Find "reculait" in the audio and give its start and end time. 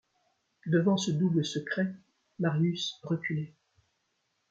3.03-3.53